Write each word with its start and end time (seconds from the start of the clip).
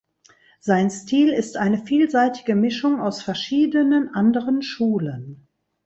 Sein 0.59 0.89
Stil 0.89 1.29
ist 1.31 1.57
eine 1.57 1.77
vielseitige 1.77 2.55
Mischung 2.55 2.99
aus 2.99 3.21
verschiedenen 3.21 4.09
anderen 4.09 4.63
Schulen. 4.63 5.47